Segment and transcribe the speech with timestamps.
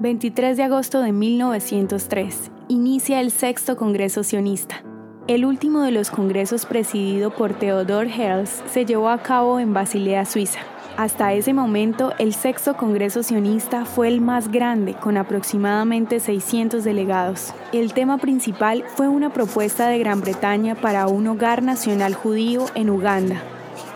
[0.00, 4.82] 23 de agosto de 1903, inicia el sexto Congreso Sionista.
[5.26, 10.24] El último de los congresos presidido por Theodor Herzl se llevó a cabo en Basilea,
[10.24, 10.60] Suiza.
[10.96, 17.52] Hasta ese momento, el sexto Congreso Sionista fue el más grande, con aproximadamente 600 delegados.
[17.74, 22.88] El tema principal fue una propuesta de Gran Bretaña para un hogar nacional judío en
[22.88, 23.42] Uganda,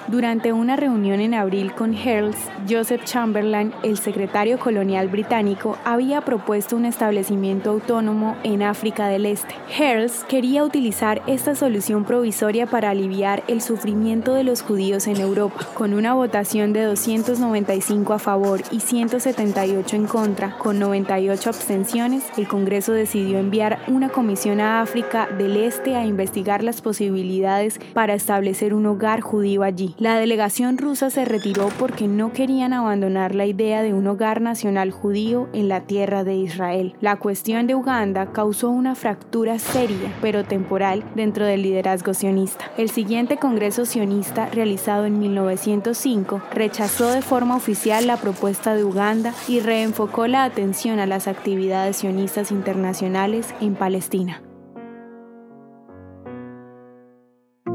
[0.09, 6.77] durante una reunión en abril con Hearst, Joseph Chamberlain, el secretario colonial británico, había propuesto
[6.77, 9.55] un establecimiento autónomo en África del Este.
[9.77, 15.67] Hearst quería utilizar esta solución provisoria para aliviar el sufrimiento de los judíos en Europa.
[15.75, 22.47] Con una votación de 295 a favor y 178 en contra, con 98 abstenciones, el
[22.47, 28.75] Congreso decidió enviar una comisión a África del Este a investigar las posibilidades para establecer
[28.75, 29.94] un hogar judío allí.
[29.97, 34.91] La delegación rusa se retiró porque no querían abandonar la idea de un hogar nacional
[34.91, 36.97] judío en la tierra de Israel.
[37.01, 42.73] La cuestión de Uganda causó una fractura seria, pero temporal, dentro del liderazgo sionista.
[42.77, 49.33] El siguiente Congreso sionista, realizado en 1905, rechazó de forma oficial la propuesta de Uganda
[49.47, 54.43] y reenfocó la atención a las actividades sionistas internacionales en Palestina.